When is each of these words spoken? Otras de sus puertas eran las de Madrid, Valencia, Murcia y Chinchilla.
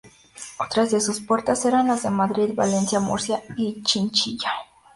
Otras 0.57 0.89
de 0.89 0.99
sus 0.99 1.19
puertas 1.21 1.63
eran 1.63 1.85
las 1.87 2.01
de 2.01 2.09
Madrid, 2.09 2.55
Valencia, 2.55 2.99
Murcia 2.99 3.43
y 3.55 3.83
Chinchilla. 3.83 4.51